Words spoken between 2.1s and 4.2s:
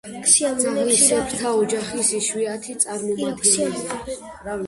იშვიათი წარმომადგენელია.